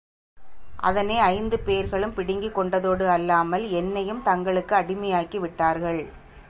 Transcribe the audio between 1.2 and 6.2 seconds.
ஐந்து பேர்களும் பிடுங்கிக் கொண்டதோடு அல்லாமல், என்னையும் தங்களுக்கு அடிமையாக்கிவிட்டார்கள்.